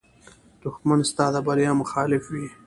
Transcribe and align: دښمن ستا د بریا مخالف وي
دښمن 0.61 0.99
ستا 1.11 1.25
د 1.33 1.35
بریا 1.47 1.71
مخالف 1.81 2.23
وي 2.33 2.45